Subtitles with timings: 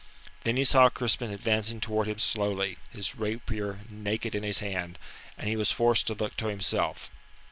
[0.45, 4.97] Then he saw Crispin advancing towards him slowly, his rapier naked in his hand,
[5.37, 7.11] and he was forced to look to himself.